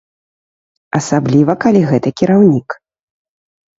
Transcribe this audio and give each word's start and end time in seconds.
Асабліва 0.99 1.51
калі 1.67 1.81
гэта 1.93 2.09
кіраўнік. 2.23 2.69